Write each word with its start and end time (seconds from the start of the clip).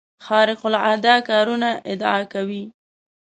خارق 0.25 0.61
العاده 0.69 1.13
کارونو 1.29 1.71
ادعا 1.91 2.19
کوي. 2.33 2.63